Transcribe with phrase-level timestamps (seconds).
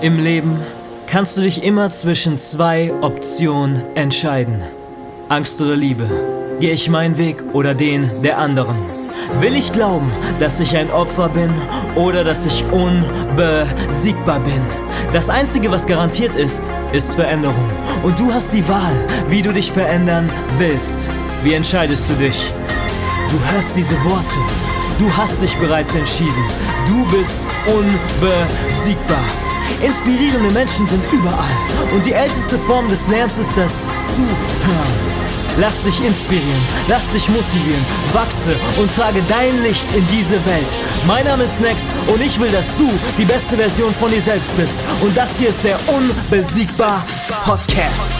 [0.00, 0.60] Im Leben
[1.06, 4.62] kannst du dich immer zwischen zwei Optionen entscheiden.
[5.28, 6.08] Angst oder Liebe.
[6.60, 8.76] Gehe ich meinen Weg oder den der anderen?
[9.40, 11.50] Will ich glauben, dass ich ein Opfer bin
[11.94, 14.60] oder dass ich unbesiegbar bin?
[15.12, 16.62] Das Einzige, was garantiert ist,
[16.92, 17.70] ist Veränderung.
[18.02, 21.08] Und du hast die Wahl, wie du dich verändern willst.
[21.42, 22.52] Wie entscheidest du dich?
[23.30, 24.38] Du hörst diese Worte.
[24.98, 26.44] Du hast dich bereits entschieden.
[26.86, 29.24] Du bist unbesiegbar.
[29.82, 31.50] Inspirierende Menschen sind überall.
[31.92, 33.74] Und die älteste Form des Lernens ist das
[34.14, 35.14] Zuhören.
[35.58, 40.66] Lass dich inspirieren, lass dich motivieren, wachse und trage dein Licht in diese Welt.
[41.06, 44.56] Mein Name ist Next und ich will, dass du die beste Version von dir selbst
[44.56, 44.80] bist.
[45.00, 47.04] Und das hier ist der Unbesiegbar
[47.44, 48.10] Podcast.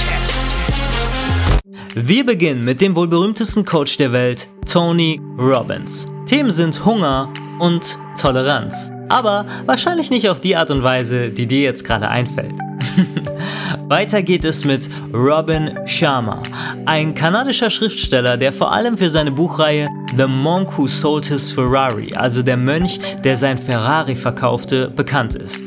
[1.97, 6.06] Wir beginnen mit dem wohl berühmtesten Coach der Welt, Tony Robbins.
[6.27, 8.94] Themen sind Hunger und Toleranz.
[9.08, 12.54] Aber wahrscheinlich nicht auf die Art und Weise, die dir jetzt gerade einfällt.
[13.88, 16.42] Weiter geht es mit Robin Sharma,
[16.86, 22.14] ein kanadischer Schriftsteller, der vor allem für seine Buchreihe The Monk Who Sold His Ferrari,
[22.14, 25.64] also der Mönch, der sein Ferrari verkaufte, bekannt ist.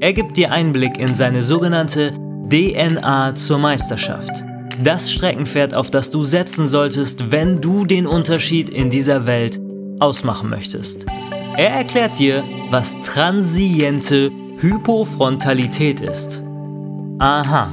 [0.00, 2.12] Er gibt dir Einblick in seine sogenannte
[2.50, 4.30] DNA zur Meisterschaft.
[4.82, 9.60] Das Streckenpferd, auf das du setzen solltest, wenn du den Unterschied in dieser Welt
[10.00, 11.06] ausmachen möchtest.
[11.56, 16.42] Er erklärt dir, was transiente Hypofrontalität ist.
[17.18, 17.72] Aha.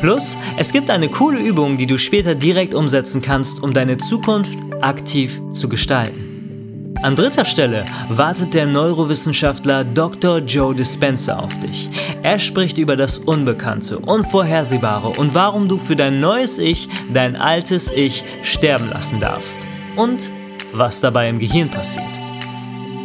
[0.00, 4.58] Plus, es gibt eine coole Übung, die du später direkt umsetzen kannst, um deine Zukunft
[4.80, 6.94] aktiv zu gestalten.
[7.02, 10.38] An dritter Stelle wartet der Neurowissenschaftler Dr.
[10.38, 11.88] Joe Dispenza auf dich.
[12.22, 17.90] Er spricht über das Unbekannte, Unvorhersehbare und warum du für dein neues Ich dein altes
[17.90, 19.66] Ich sterben lassen darfst.
[19.96, 20.30] Und
[20.72, 22.29] was dabei im Gehirn passiert.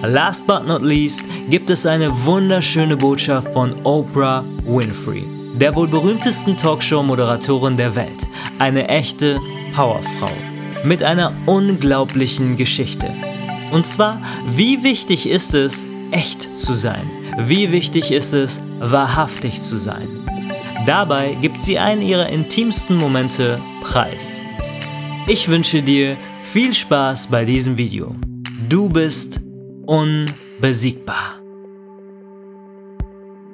[0.07, 5.23] Last but not least gibt es eine wunderschöne Botschaft von Oprah Winfrey,
[5.55, 8.19] der wohl berühmtesten Talkshow-Moderatorin der Welt.
[8.59, 9.39] Eine echte
[9.73, 10.31] Powerfrau
[10.83, 13.13] mit einer unglaublichen Geschichte.
[13.71, 15.81] Und zwar, wie wichtig ist es,
[16.11, 17.09] echt zu sein?
[17.39, 20.07] Wie wichtig ist es, wahrhaftig zu sein?
[20.85, 24.33] Dabei gibt sie einen ihrer intimsten Momente preis.
[25.27, 28.15] Ich wünsche dir viel Spaß bei diesem Video.
[28.69, 29.41] Du bist
[29.85, 31.39] unbesiegbar.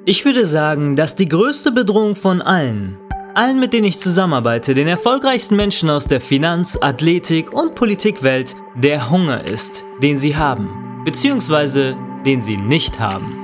[0.04, 2.98] Ich würde sagen, dass die größte Bedrohung von allen,
[3.34, 9.10] allen mit denen ich zusammenarbeite, den erfolgreichsten Menschen aus der Finanz-, Athletik- und Politikwelt, der
[9.10, 13.38] Hunger ist, den sie haben, beziehungsweise den sie nicht haben.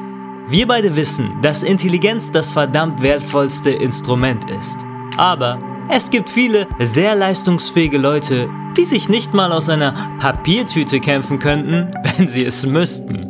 [0.48, 4.78] Wir beide wissen, dass Intelligenz das verdammt wertvollste Instrument ist.
[5.16, 5.58] Aber
[5.90, 11.92] es gibt viele sehr leistungsfähige Leute, die sich nicht mal aus einer Papiertüte kämpfen könnten,
[12.16, 13.24] wenn sie es müssten.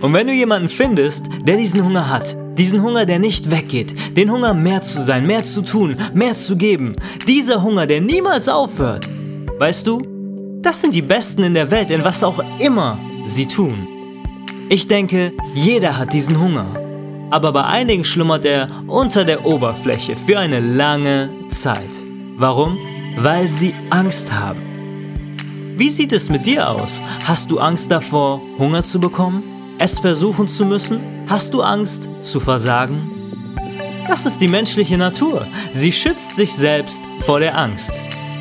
[0.00, 4.30] Und wenn du jemanden findest, der diesen Hunger hat, diesen Hunger, der nicht weggeht, den
[4.32, 9.08] Hunger mehr zu sein, mehr zu tun, mehr zu geben, dieser Hunger, der niemals aufhört,
[9.58, 10.02] weißt du,
[10.62, 13.86] das sind die Besten in der Welt, in was auch immer sie tun.
[14.68, 16.79] Ich denke, jeder hat diesen Hunger.
[17.30, 21.90] Aber bei einigen schlummert er unter der Oberfläche für eine lange Zeit.
[22.36, 22.78] Warum?
[23.16, 25.36] weil sie Angst haben.
[25.76, 27.02] Wie sieht es mit dir aus?
[27.24, 29.42] Hast du Angst davor, Hunger zu bekommen?
[29.78, 31.00] Es versuchen zu müssen?
[31.28, 33.10] Hast du Angst zu versagen?
[34.06, 35.46] Das ist die menschliche Natur.
[35.72, 37.92] Sie schützt sich selbst vor der Angst.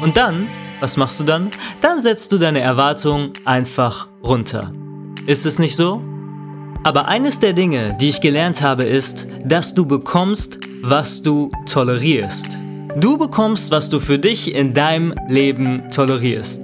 [0.02, 1.52] Und dann, was machst du dann?
[1.82, 4.74] Dann setzt du deine Erwartungen einfach runter.
[5.26, 6.02] Ist es nicht so?
[6.84, 12.58] Aber eines der Dinge, die ich gelernt habe, ist, dass du bekommst, was du tolerierst.
[12.96, 16.62] Du bekommst, was du für dich in deinem Leben tolerierst.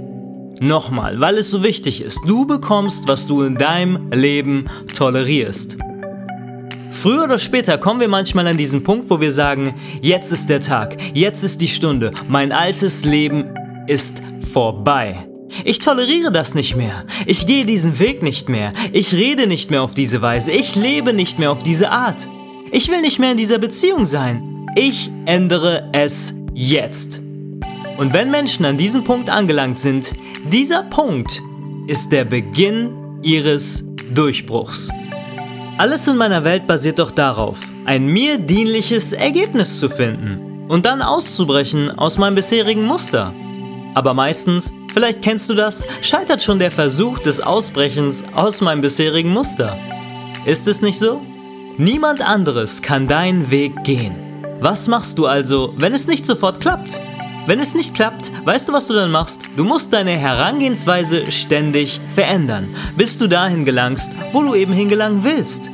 [0.59, 2.19] Nochmal, weil es so wichtig ist.
[2.25, 5.77] Du bekommst, was du in deinem Leben tolerierst.
[6.91, 10.61] Früher oder später kommen wir manchmal an diesen Punkt, wo wir sagen, jetzt ist der
[10.61, 13.53] Tag, jetzt ist die Stunde, mein altes Leben
[13.85, 14.15] ist
[14.53, 15.27] vorbei.
[15.63, 17.05] Ich toleriere das nicht mehr.
[17.25, 18.73] Ich gehe diesen Weg nicht mehr.
[18.91, 20.51] Ich rede nicht mehr auf diese Weise.
[20.51, 22.29] Ich lebe nicht mehr auf diese Art.
[22.71, 24.67] Ich will nicht mehr in dieser Beziehung sein.
[24.75, 27.21] Ich ändere es jetzt.
[27.97, 30.13] Und wenn Menschen an diesem Punkt angelangt sind,
[30.51, 31.41] dieser Punkt
[31.87, 33.83] ist der Beginn ihres
[34.13, 34.89] Durchbruchs.
[35.77, 41.01] Alles in meiner Welt basiert doch darauf, ein mir dienliches Ergebnis zu finden und dann
[41.01, 43.33] auszubrechen aus meinem bisherigen Muster.
[43.95, 49.31] Aber meistens, vielleicht kennst du das, scheitert schon der Versuch des Ausbrechens aus meinem bisherigen
[49.31, 49.79] Muster.
[50.45, 51.21] Ist es nicht so?
[51.77, 54.15] Niemand anderes kann deinen Weg gehen.
[54.59, 56.99] Was machst du also, wenn es nicht sofort klappt?
[57.47, 59.41] Wenn es nicht klappt, weißt du, was du dann machst?
[59.55, 65.69] Du musst deine Herangehensweise ständig verändern, bis du dahin gelangst, wo du eben hingelangen willst.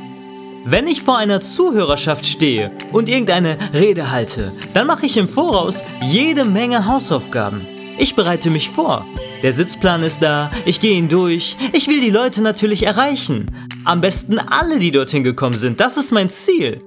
[0.64, 5.82] Wenn ich vor einer Zuhörerschaft stehe und irgendeine Rede halte, dann mache ich im Voraus
[6.02, 7.66] jede Menge Hausaufgaben.
[7.98, 9.06] Ich bereite mich vor.
[9.42, 13.50] Der Sitzplan ist da, ich gehe ihn durch, ich will die Leute natürlich erreichen.
[13.84, 16.78] Am besten alle, die dorthin gekommen sind, das ist mein Ziel.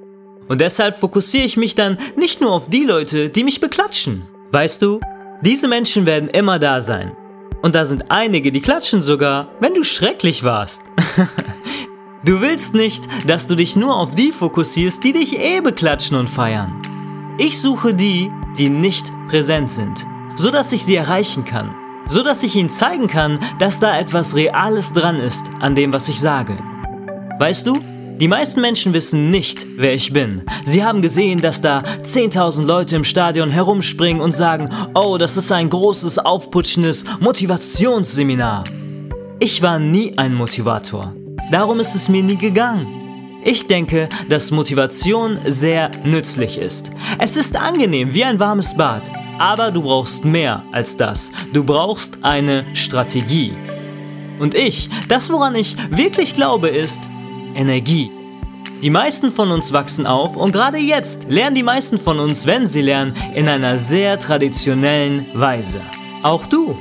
[0.48, 4.24] Und deshalb fokussiere ich mich dann nicht nur auf die Leute, die mich beklatschen.
[4.52, 5.00] Weißt du,
[5.42, 7.12] diese Menschen werden immer da sein.
[7.62, 10.82] Und da sind einige, die klatschen sogar, wenn du schrecklich warst.
[12.26, 16.28] Du willst nicht, dass du dich nur auf die fokussierst, die dich eh beklatschen und
[16.28, 16.82] feiern.
[17.38, 21.74] Ich suche die, die nicht präsent sind, so dass ich sie erreichen kann,
[22.08, 26.08] so dass ich ihnen zeigen kann, dass da etwas Reales dran ist an dem, was
[26.10, 26.58] ich sage.
[27.40, 27.80] Weißt du,
[28.20, 30.44] die meisten Menschen wissen nicht, wer ich bin.
[30.64, 35.52] Sie haben gesehen, dass da 10.000 Leute im Stadion herumspringen und sagen, oh, das ist
[35.52, 38.64] ein großes, aufputschendes Motivationsseminar.
[39.40, 41.14] Ich war nie ein Motivator.
[41.52, 42.88] Darum ist es mir nie gegangen.
[43.44, 46.92] Ich denke, dass Motivation sehr nützlich ist.
[47.20, 51.32] Es ist angenehm wie ein warmes Bad, aber du brauchst mehr als das.
[51.54, 53.54] Du brauchst eine Strategie.
[54.40, 57.02] Und ich, das woran ich wirklich glaube, ist
[57.56, 58.12] Energie.
[58.82, 62.68] Die meisten von uns wachsen auf und gerade jetzt lernen die meisten von uns, wenn
[62.68, 65.82] sie lernen, in einer sehr traditionellen Weise.
[66.22, 66.78] Auch du.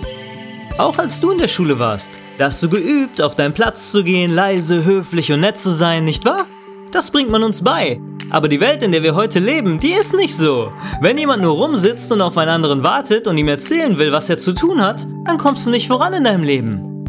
[0.77, 2.19] Auch als du in der Schule warst.
[2.37, 6.05] Da hast du geübt, auf deinen Platz zu gehen, leise, höflich und nett zu sein,
[6.05, 6.47] nicht wahr?
[6.91, 8.01] Das bringt man uns bei.
[8.31, 10.73] Aber die Welt, in der wir heute leben, die ist nicht so.
[11.01, 14.39] Wenn jemand nur rumsitzt und auf einen anderen wartet und ihm erzählen will, was er
[14.39, 17.07] zu tun hat, dann kommst du nicht voran in deinem Leben.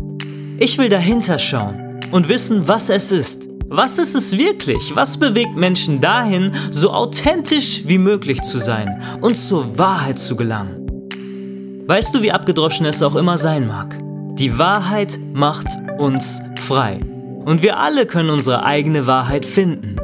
[0.60, 3.50] Ich will dahinter schauen und wissen, was es ist.
[3.68, 4.96] Was ist es wirklich?
[4.96, 10.86] Was bewegt Menschen dahin, so authentisch wie möglich zu sein und zur Wahrheit zu gelangen?
[11.88, 13.98] Weißt du, wie abgedroschen es auch immer sein mag?
[14.38, 17.00] Die Wahrheit macht uns frei.
[17.46, 19.96] Und wir alle können unsere eigene Wahrheit finden.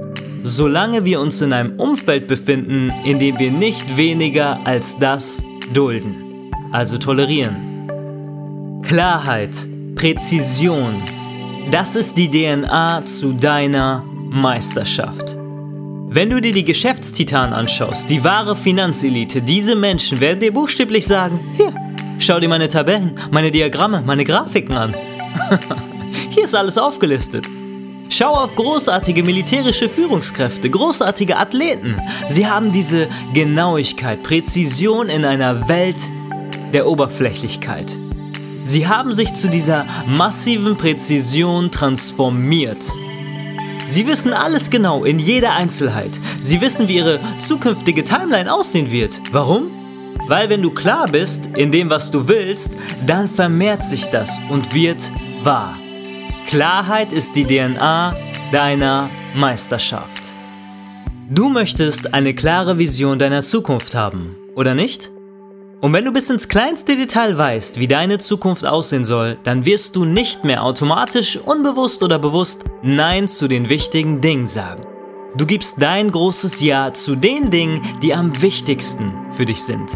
[0.44, 5.44] Solange wir uns in einem Umfeld befinden, in dem wir nicht weniger als das
[5.74, 6.52] dulden.
[6.72, 8.82] Also tolerieren.
[8.84, 9.56] Klarheit,
[9.96, 11.04] Präzision.
[11.70, 15.38] Das ist die DNA zu deiner Meisterschaft.
[16.14, 21.40] Wenn du dir die Geschäftstitanen anschaust, die wahre Finanzelite, diese Menschen werden dir buchstäblich sagen,
[21.54, 21.74] hier,
[22.22, 24.96] Schau dir meine Tabellen, meine Diagramme, meine Grafiken an.
[26.30, 27.48] Hier ist alles aufgelistet.
[28.14, 31.98] Schau auf großartige militärische Führungskräfte, großartige Athleten.
[32.28, 35.96] Sie haben diese Genauigkeit, Präzision in einer Welt
[36.74, 37.96] der Oberflächlichkeit.
[38.66, 42.84] Sie haben sich zu dieser massiven Präzision transformiert.
[43.88, 46.12] Sie wissen alles genau in jeder Einzelheit.
[46.42, 49.22] Sie wissen, wie ihre zukünftige Timeline aussehen wird.
[49.32, 49.68] Warum?
[50.28, 52.72] Weil wenn du klar bist in dem, was du willst,
[53.08, 55.10] dann vermehrt sich das und wird
[55.44, 55.81] wahr.
[56.52, 58.14] Klarheit ist die DNA
[58.52, 60.22] deiner Meisterschaft.
[61.30, 65.14] Du möchtest eine klare Vision deiner Zukunft haben, oder nicht?
[65.80, 69.96] Und wenn du bis ins kleinste Detail weißt, wie deine Zukunft aussehen soll, dann wirst
[69.96, 74.86] du nicht mehr automatisch, unbewusst oder bewusst Nein zu den wichtigen Dingen sagen.
[75.38, 79.90] Du gibst dein großes Ja zu den Dingen, die am wichtigsten für dich sind.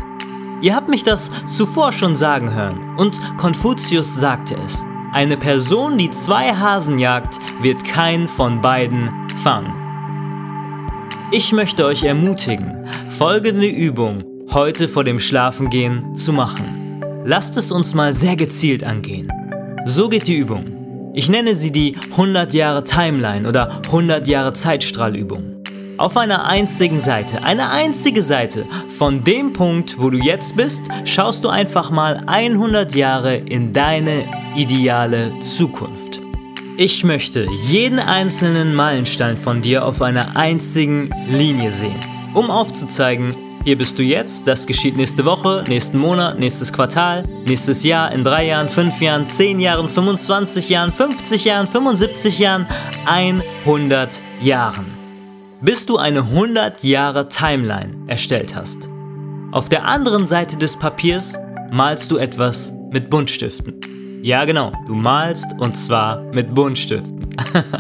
[0.62, 4.86] Ihr habt mich das zuvor schon sagen hören und Konfuzius sagte es.
[5.16, 9.10] Eine Person, die zwei Hasen jagt, wird keinen von beiden
[9.44, 9.74] fangen.
[11.32, 12.86] Ich möchte euch ermutigen,
[13.18, 17.02] folgende Übung heute vor dem Schlafengehen zu machen.
[17.24, 19.32] Lasst es uns mal sehr gezielt angehen.
[19.86, 21.14] So geht die Übung.
[21.14, 25.64] Ich nenne sie die 100 Jahre Timeline oder 100 Jahre Zeitstrahlübung
[25.98, 28.66] auf einer einzigen Seite, eine einzige Seite,
[28.98, 34.45] von dem Punkt, wo du jetzt bist, schaust du einfach mal 100 Jahre in deine
[34.56, 36.22] ideale Zukunft.
[36.78, 42.00] Ich möchte jeden einzelnen Meilenstein von dir auf einer einzigen Linie sehen,
[42.34, 47.84] um aufzuzeigen, hier bist du jetzt, das geschieht nächste Woche, nächsten Monat, nächstes Quartal, nächstes
[47.84, 52.68] Jahr, in drei Jahren, fünf Jahren, zehn Jahren, 25 Jahren, 50 Jahren, 75 Jahren,
[53.06, 55.06] 100 Jahren
[55.66, 58.90] bis du eine 100 Jahre Timeline erstellt hast.
[59.52, 61.38] Auf der anderen Seite des Papiers
[61.72, 63.95] malst du etwas mit Buntstiften.
[64.26, 67.28] Ja genau, du malst und zwar mit Buntstiften.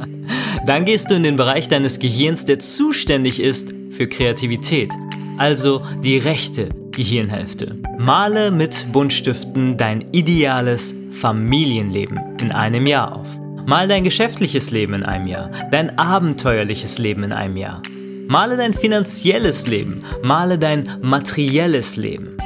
[0.67, 4.93] Dann gehst du in den Bereich deines Gehirns, der zuständig ist für Kreativität,
[5.39, 7.79] also die rechte Gehirnhälfte.
[7.97, 13.39] Male mit Buntstiften dein ideales Familienleben in einem Jahr auf.
[13.65, 17.81] Mal dein geschäftliches Leben in einem Jahr, dein abenteuerliches Leben in einem Jahr.
[18.27, 22.37] Male dein finanzielles Leben, male dein materielles Leben.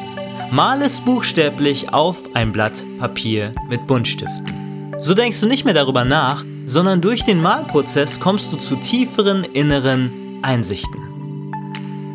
[0.51, 4.95] Male es buchstäblich auf ein Blatt Papier mit Buntstiften.
[4.97, 9.43] So denkst du nicht mehr darüber nach, sondern durch den Malprozess kommst du zu tieferen
[9.43, 11.51] inneren Einsichten.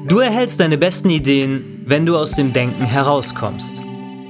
[0.09, 3.81] Du erhältst deine besten Ideen, wenn du aus dem Denken herauskommst.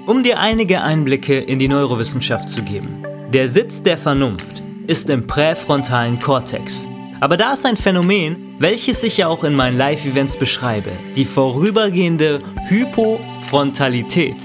[0.06, 3.02] Um dir einige Einblicke in die Neurowissenschaft zu geben.
[3.32, 6.86] Der Sitz der Vernunft ist im präfrontalen Kortex.
[7.20, 12.40] Aber da ist ein Phänomen, welches ich ja auch in meinen Live-Events beschreibe, die vorübergehende
[12.68, 14.36] Hypofrontalität.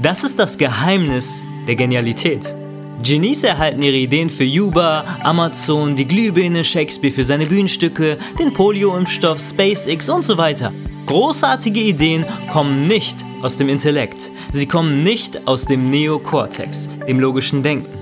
[0.00, 2.54] Das ist das Geheimnis der Genialität.
[3.02, 9.40] Genies erhalten ihre Ideen für Uber, Amazon, die Glühbirne, Shakespeare für seine Bühnenstücke, den Polio-Impfstoff,
[9.40, 10.72] SpaceX und so weiter.
[11.06, 14.30] Großartige Ideen kommen nicht aus dem Intellekt.
[14.52, 18.01] Sie kommen nicht aus dem Neokortex, dem logischen Denken.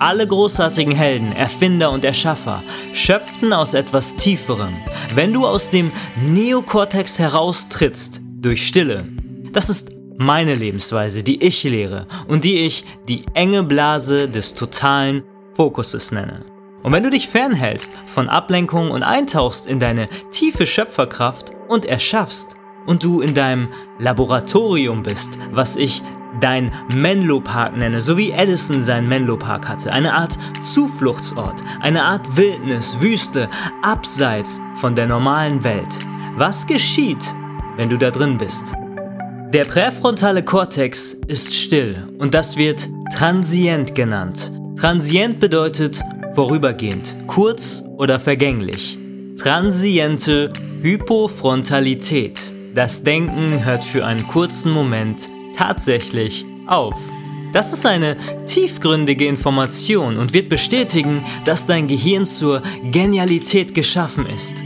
[0.00, 2.62] Alle großartigen Helden, Erfinder und Erschaffer
[2.94, 4.78] schöpften aus etwas Tieferem.
[5.14, 9.06] Wenn du aus dem Neokortex heraustrittst, durch Stille,
[9.52, 15.22] das ist meine Lebensweise, die ich lehre und die ich die enge Blase des totalen
[15.52, 16.46] Fokuses nenne.
[16.82, 22.56] Und wenn du dich fernhältst von Ablenkung und eintauchst in deine tiefe Schöpferkraft und erschaffst
[22.86, 26.02] und du in deinem Laboratorium bist, was ich
[26.40, 32.04] dein Menlo Park nenne, so wie Edison seinen Menlo Park hatte, eine Art Zufluchtsort, eine
[32.04, 33.48] Art Wildnis, Wüste,
[33.82, 35.88] abseits von der normalen Welt.
[36.36, 37.24] Was geschieht,
[37.76, 38.72] wenn du da drin bist?
[39.52, 44.52] Der präfrontale Kortex ist still und das wird transient genannt.
[44.76, 46.00] Transient bedeutet
[46.34, 48.96] vorübergehend, kurz oder vergänglich.
[49.36, 52.38] Transiente Hypofrontalität.
[52.74, 56.96] Das Denken hört für einen kurzen Moment tatsächlich auf.
[57.52, 58.16] Das ist eine
[58.46, 64.62] tiefgründige Information und wird bestätigen, dass dein Gehirn zur Genialität geschaffen ist.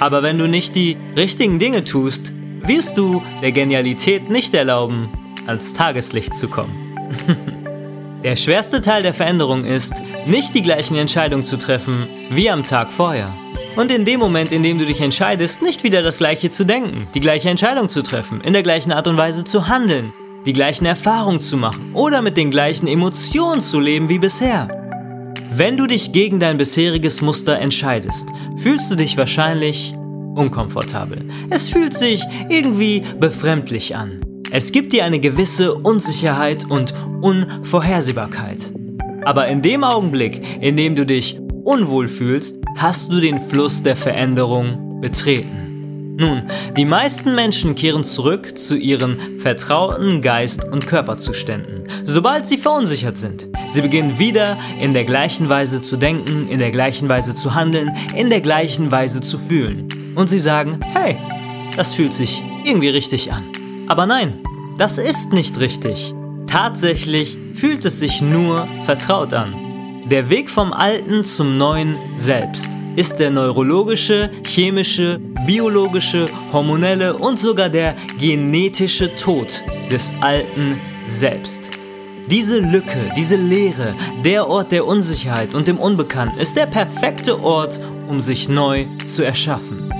[0.00, 5.10] Aber wenn du nicht die richtigen Dinge tust, wirst du der Genialität nicht erlauben,
[5.46, 6.96] ans Tageslicht zu kommen.
[8.24, 9.92] der schwerste Teil der Veränderung ist,
[10.26, 13.32] nicht die gleichen Entscheidungen zu treffen wie am Tag vorher.
[13.76, 17.08] Und in dem Moment, in dem du dich entscheidest, nicht wieder das gleiche zu denken,
[17.14, 20.12] die gleiche Entscheidung zu treffen, in der gleichen Art und Weise zu handeln,
[20.46, 24.68] die gleichen Erfahrungen zu machen oder mit den gleichen Emotionen zu leben wie bisher.
[25.54, 29.94] Wenn du dich gegen dein bisheriges Muster entscheidest, fühlst du dich wahrscheinlich
[30.34, 31.28] unkomfortabel.
[31.50, 34.20] Es fühlt sich irgendwie befremdlich an.
[34.50, 38.72] Es gibt dir eine gewisse Unsicherheit und Unvorhersehbarkeit.
[39.24, 43.96] Aber in dem Augenblick, in dem du dich unwohl fühlst, hast du den Fluss der
[43.96, 45.61] Veränderung betreten.
[46.14, 46.42] Nun,
[46.76, 53.48] die meisten Menschen kehren zurück zu ihren vertrauten Geist- und Körperzuständen, sobald sie verunsichert sind.
[53.70, 57.96] Sie beginnen wieder in der gleichen Weise zu denken, in der gleichen Weise zu handeln,
[58.14, 61.16] in der gleichen Weise zu fühlen und sie sagen, hey,
[61.76, 63.44] das fühlt sich irgendwie richtig an.
[63.88, 64.42] Aber nein,
[64.76, 66.14] das ist nicht richtig.
[66.46, 70.02] Tatsächlich fühlt es sich nur vertraut an.
[70.10, 77.68] Der Weg vom Alten zum Neuen Selbst ist der neurologische, chemische, biologische, hormonelle und sogar
[77.68, 81.70] der genetische Tod des Alten Selbst.
[82.30, 83.94] Diese Lücke, diese Leere,
[84.24, 89.22] der Ort der Unsicherheit und dem Unbekannten ist der perfekte Ort, um sich neu zu
[89.22, 89.92] erschaffen.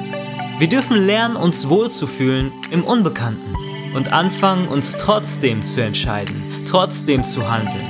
[0.59, 3.57] Wir dürfen lernen, uns wohlzufühlen im Unbekannten
[3.95, 7.87] und anfangen, uns trotzdem zu entscheiden, trotzdem zu handeln.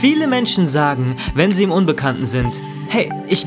[0.00, 3.46] Viele Menschen sagen, wenn sie im Unbekannten sind, hey, ich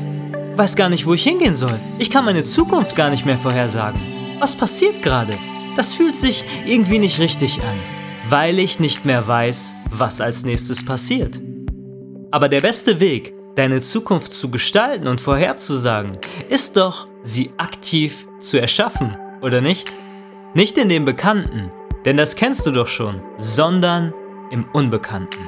[0.56, 1.78] weiß gar nicht, wo ich hingehen soll.
[1.98, 4.00] Ich kann meine Zukunft gar nicht mehr vorhersagen.
[4.40, 5.34] Was passiert gerade?
[5.76, 7.78] Das fühlt sich irgendwie nicht richtig an,
[8.28, 11.40] weil ich nicht mehr weiß, was als nächstes passiert.
[12.30, 18.58] Aber der beste Weg, deine Zukunft zu gestalten und vorherzusagen, ist doch, sie aktiv zu
[18.58, 19.96] erschaffen, oder nicht?
[20.54, 21.70] Nicht in dem Bekannten,
[22.04, 24.14] denn das kennst du doch schon, sondern
[24.50, 25.40] im Unbekannten.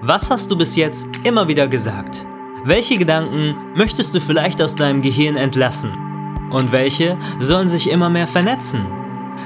[0.00, 2.26] Was hast du bis jetzt immer wieder gesagt?
[2.68, 5.92] Welche Gedanken möchtest du vielleicht aus deinem Gehirn entlassen?
[6.50, 8.84] Und welche sollen sich immer mehr vernetzen?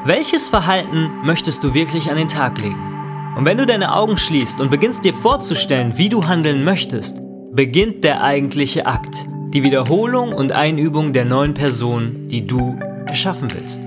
[0.07, 2.81] Welches Verhalten möchtest du wirklich an den Tag legen?
[3.37, 7.19] Und wenn du deine Augen schließt und beginnst dir vorzustellen, wie du handeln möchtest,
[7.53, 13.83] beginnt der eigentliche Akt, die Wiederholung und Einübung der neuen Person, die du erschaffen willst,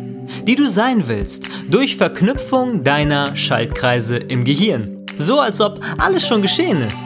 [0.46, 5.08] die du sein willst, durch Verknüpfung deiner Schaltkreise im Gehirn.
[5.18, 7.04] So als ob alles schon geschehen ist.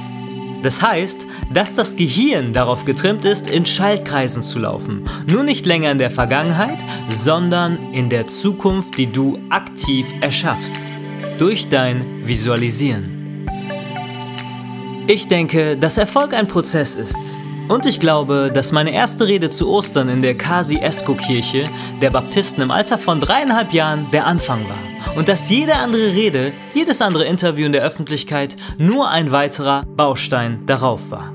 [0.63, 5.05] Das heißt, dass das Gehirn darauf getrimmt ist, in Schaltkreisen zu laufen.
[5.29, 10.75] Nur nicht länger in der Vergangenheit, sondern in der Zukunft, die du aktiv erschaffst.
[11.37, 13.45] Durch dein Visualisieren.
[15.07, 17.36] Ich denke, dass Erfolg ein Prozess ist.
[17.67, 21.65] Und ich glaube, dass meine erste Rede zu Ostern in der Kasi-Esko-Kirche
[22.01, 25.17] der Baptisten im Alter von dreieinhalb Jahren der Anfang war.
[25.17, 30.65] Und dass jede andere Rede, jedes andere Interview in der Öffentlichkeit nur ein weiterer Baustein
[30.65, 31.33] darauf war.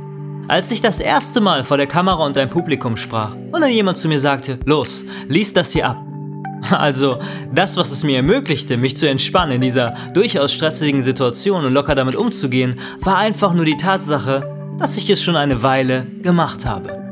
[0.49, 3.99] Als ich das erste Mal vor der Kamera und ein Publikum sprach und dann jemand
[3.99, 6.03] zu mir sagte, los, lies das hier ab.
[6.71, 7.19] Also
[7.53, 11.97] das, was es mir ermöglichte, mich zu entspannen in dieser durchaus stressigen Situation und locker
[11.97, 17.03] damit umzugehen, war einfach nur die Tatsache, dass ich es schon eine Weile gemacht habe.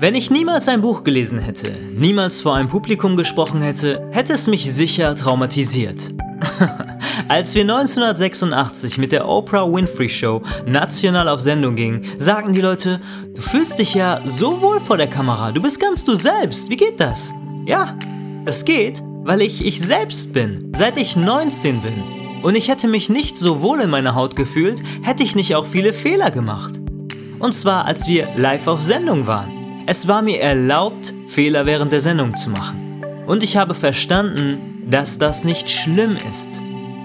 [0.00, 4.46] Wenn ich niemals ein Buch gelesen hätte, niemals vor einem Publikum gesprochen hätte, hätte es
[4.46, 6.14] mich sicher traumatisiert.
[7.28, 13.00] Als wir 1986 mit der Oprah Winfrey Show national auf Sendung gingen, sagten die Leute,
[13.34, 16.76] du fühlst dich ja so wohl vor der Kamera, du bist ganz du selbst, wie
[16.76, 17.34] geht das?
[17.66, 17.96] Ja,
[18.44, 22.02] das geht, weil ich ich selbst bin, seit ich 19 bin.
[22.42, 25.66] Und ich hätte mich nicht so wohl in meiner Haut gefühlt, hätte ich nicht auch
[25.66, 26.80] viele Fehler gemacht.
[27.38, 29.84] Und zwar, als wir live auf Sendung waren.
[29.86, 33.04] Es war mir erlaubt, Fehler während der Sendung zu machen.
[33.26, 36.50] Und ich habe verstanden, dass das nicht schlimm ist.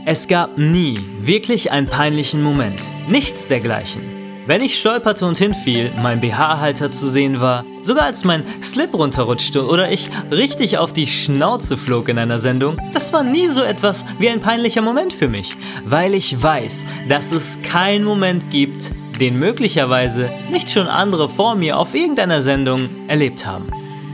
[0.06, 2.82] Es gab nie wirklich einen peinlichen Moment.
[3.08, 4.14] Nichts dergleichen.
[4.46, 9.66] Wenn ich stolperte und hinfiel, mein BH-Halter zu sehen war, sogar als mein Slip runterrutschte
[9.66, 14.04] oder ich richtig auf die Schnauze flog in einer Sendung, das war nie so etwas
[14.20, 18.92] wie ein peinlicher Moment für mich, weil ich weiß, dass es keinen Moment gibt,
[19.24, 23.70] den möglicherweise nicht schon andere vor mir auf irgendeiner Sendung erlebt haben.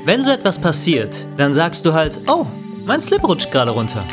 [0.05, 2.45] Wenn so etwas passiert, dann sagst du halt, oh,
[2.85, 4.05] mein Slip rutscht gerade runter.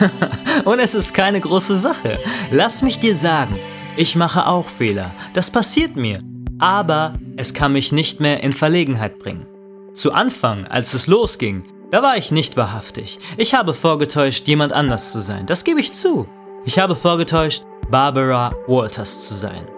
[0.64, 2.18] Und es ist keine große Sache.
[2.50, 3.56] Lass mich dir sagen,
[3.96, 5.12] ich mache auch Fehler.
[5.32, 6.18] Das passiert mir.
[6.58, 9.46] Aber es kann mich nicht mehr in Verlegenheit bringen.
[9.94, 13.20] Zu Anfang, als es losging, da war ich nicht wahrhaftig.
[13.36, 15.46] Ich habe vorgetäuscht, jemand anders zu sein.
[15.46, 16.26] Das gebe ich zu.
[16.64, 19.68] Ich habe vorgetäuscht, Barbara Walters zu sein.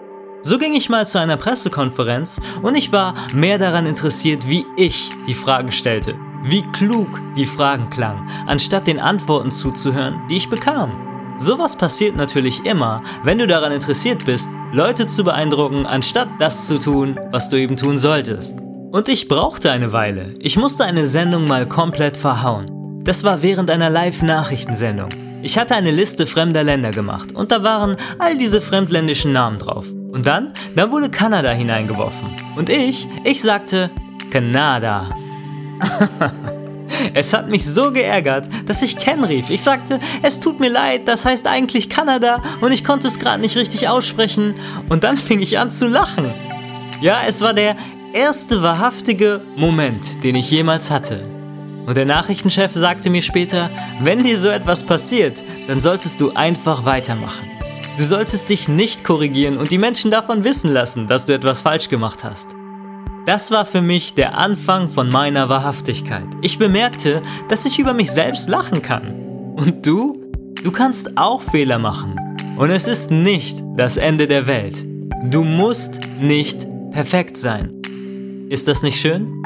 [0.47, 5.09] So ging ich mal zu einer Pressekonferenz und ich war mehr daran interessiert, wie ich
[5.25, 11.35] die Fragen stellte, wie klug die Fragen klangen, anstatt den Antworten zuzuhören, die ich bekam.
[11.39, 16.77] Sowas passiert natürlich immer, wenn du daran interessiert bist, Leute zu beeindrucken, anstatt das zu
[16.77, 18.59] tun, was du eben tun solltest.
[18.91, 20.35] Und ich brauchte eine Weile.
[20.37, 22.67] Ich musste eine Sendung mal komplett verhauen.
[23.03, 25.09] Das war während einer Live-Nachrichtensendung.
[25.41, 29.87] Ich hatte eine Liste fremder Länder gemacht und da waren all diese fremdländischen Namen drauf.
[30.15, 32.37] Und dann, dann wurde Kanada hineingeworfen.
[32.55, 33.91] Und ich, ich sagte
[34.31, 35.09] Kanada.
[37.13, 39.49] es hat mich so geärgert, dass ich Ken rief.
[39.49, 43.41] Ich sagte, es tut mir leid, das heißt eigentlich Kanada und ich konnte es gerade
[43.41, 44.55] nicht richtig aussprechen.
[44.87, 46.33] Und dann fing ich an zu lachen.
[47.01, 47.75] Ja, es war der
[48.13, 51.27] erste wahrhaftige Moment, den ich jemals hatte.
[51.87, 56.85] Und der Nachrichtenchef sagte mir später, wenn dir so etwas passiert, dann solltest du einfach
[56.85, 57.54] weitermachen.
[57.97, 61.87] Du solltest dich nicht korrigieren und die Menschen davon wissen lassen, dass du etwas falsch
[61.87, 62.49] gemacht hast.
[63.25, 66.27] Das war für mich der Anfang von meiner Wahrhaftigkeit.
[66.41, 69.53] Ich bemerkte, dass ich über mich selbst lachen kann.
[69.55, 70.21] Und du?
[70.61, 72.19] Du kannst auch Fehler machen.
[72.57, 74.85] Und es ist nicht das Ende der Welt.
[75.23, 77.81] Du musst nicht perfekt sein.
[78.49, 79.41] Ist das nicht schön?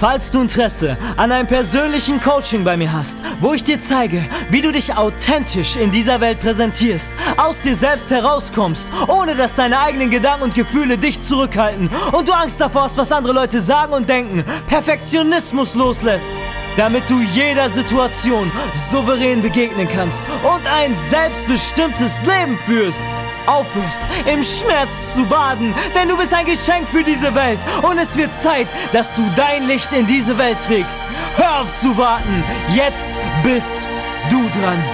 [0.00, 4.60] Falls du Interesse an einem persönlichen Coaching bei mir hast, wo ich dir zeige, wie
[4.60, 10.10] du dich authentisch in dieser Welt präsentierst, aus dir selbst herauskommst, ohne dass deine eigenen
[10.10, 14.08] Gedanken und Gefühle dich zurückhalten und du Angst davor hast, was andere Leute sagen und
[14.08, 16.30] denken, Perfektionismus loslässt,
[16.76, 23.02] damit du jeder Situation souverän begegnen kannst und ein selbstbestimmtes Leben führst
[23.48, 28.16] aufhörst, im Schmerz zu baden, denn du bist ein Geschenk für diese Welt und es
[28.16, 31.02] wird Zeit, dass du dein Licht in diese Welt trägst.
[31.36, 33.10] Hör auf zu warten, jetzt
[33.42, 33.88] bist
[34.30, 34.84] du dran.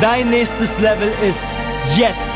[0.00, 1.46] Dein nächstes Level ist
[1.96, 2.32] jetzt.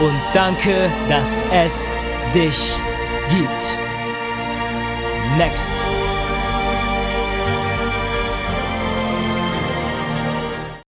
[0.00, 1.96] und danke, dass es
[2.34, 2.76] dich
[3.30, 3.78] gibt.
[5.36, 5.95] Next.